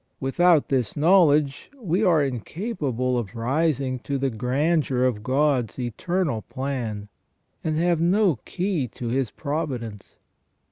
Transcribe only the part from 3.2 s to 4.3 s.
rising to